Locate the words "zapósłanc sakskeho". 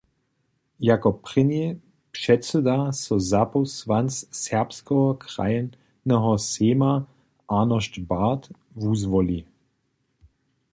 3.19-5.13